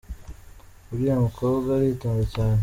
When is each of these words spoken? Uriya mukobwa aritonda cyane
Uriya 0.91 1.15
mukobwa 1.25 1.69
aritonda 1.79 2.23
cyane 2.35 2.59